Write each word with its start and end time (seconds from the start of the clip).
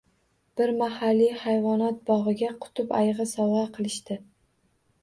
Bir 0.61 0.71
mahalliy 0.79 1.29
hayvonot 1.41 2.01
bogʻiga 2.09 2.51
qutb 2.65 2.95
ayigʻi 3.03 3.31
sovgʻa 3.37 3.65
qilishdi 3.79 4.21